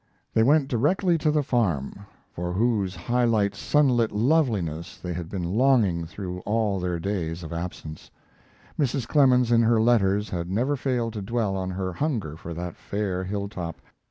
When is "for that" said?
12.35-12.77